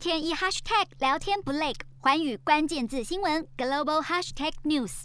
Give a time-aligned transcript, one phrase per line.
[0.00, 5.02] 天一 hashtag 聊天不累，环宇关键字新闻 global hashtag news。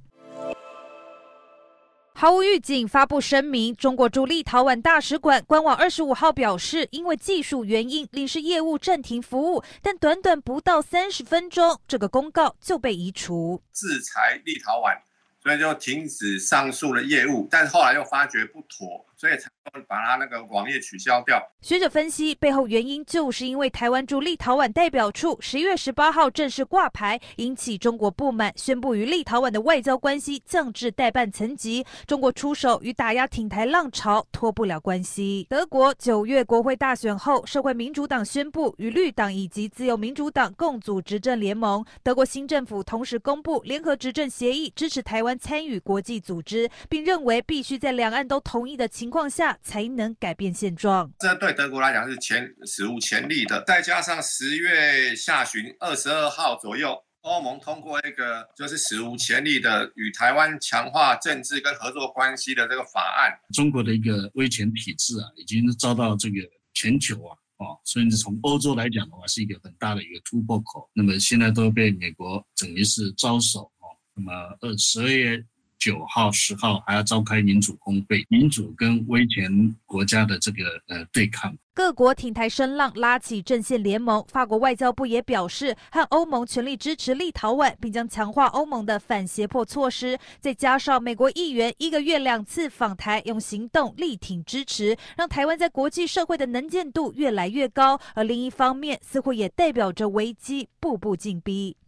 [2.13, 14.97] 毫无预警发布声明，中国驻立陶宛大使馆官网二十五号表示，因为技术原因，领事业务暂停服务，但短短不到三十分钟，这个公告就被移除，制裁立陶宛，
[15.45, 19.47] 所以就停止上述的业务，但后来又发觉不妥，所以才。
[19.89, 21.41] 把他那个网页取消掉。
[21.59, 31.83] 学者分析，背后原因就是因为台湾驻立陶宛代表处十一月十八号正式挂牌，引起中国不满，宣布与立陶宛的外交关系降至代办层级。
[32.05, 35.47] 中国出手与打压挺台浪潮脱不了关系。
[35.49, 41.83] 德国九月国会大选后，社会民主党宣布与绿党以及自由民主党共组执政联盟。
[42.03, 49.57] 德国新政府同时公布联合执政协议，支持台湾参与国际组织，并认为必须在两岸都同意的情况下。
[49.61, 53.63] 才能改变现状，这对德国来讲是前史无前例的。
[53.65, 63.37] 再加上十月下旬二十二号左右，欧盟通过一个就是史无前例的与台湾强化政治跟合作关系的这个法案。
[63.53, 66.35] 中国的一个威权体制啊，已经遭到这个
[66.73, 70.89] 全球啊，哦，甚至从欧洲来讲的话，是一个很大的一个突破口。
[70.93, 73.74] 那么现在都被美国等于是招手哦。
[74.15, 75.43] 那么二十二月。
[75.77, 81.55] 九号、十号还要召开民主峰会，民主跟威权国家的这个呃对抗。
[81.75, 90.17] 各国挺台声浪拉起阵线联盟，法国外交部也表示和欧盟全力支持立陶宛，并将强化欧盟的反胁迫措施。
[90.39, 97.99] 再加上美国议员一个月两次访台，用行动力挺支持，让台湾在国际社会的能见度越来越高。
[98.15, 101.77] 而另一方面，似乎也代表着危机步步紧逼。